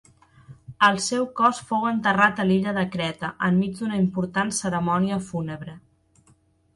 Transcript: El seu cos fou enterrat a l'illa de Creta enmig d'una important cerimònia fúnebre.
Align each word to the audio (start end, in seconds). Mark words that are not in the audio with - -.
El 0.85 0.95
seu 1.07 1.25
cos 1.39 1.59
fou 1.71 1.83
enterrat 1.89 2.41
a 2.43 2.45
l'illa 2.51 2.73
de 2.77 2.85
Creta 2.95 3.29
enmig 3.49 3.75
d'una 3.81 3.99
important 4.07 4.49
cerimònia 4.61 5.21
fúnebre. 5.27 5.77